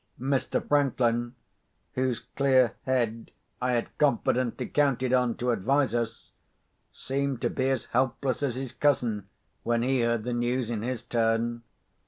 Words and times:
Mr. 0.19 0.67
Franklin, 0.67 1.35
whose 1.93 2.21
clear 2.35 2.73
head 2.87 3.29
I 3.61 3.73
had 3.73 3.95
confidently 3.99 4.65
counted 4.67 5.13
on 5.13 5.35
to 5.37 5.51
advise 5.51 5.93
us, 5.93 6.31
seemed 6.91 7.39
to 7.43 7.51
be 7.51 7.69
as 7.69 7.85
helpless 7.85 8.41
as 8.41 8.55
his 8.55 8.71
cousin 8.71 9.27
when 9.61 9.83
he 9.83 10.01
heard 10.01 10.23
the 10.23 10.33
news 10.33 10.71
in 10.71 10.81
his 10.81 11.03
turn. 11.03 11.61